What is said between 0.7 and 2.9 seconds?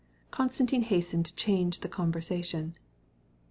made haste to change the conversation.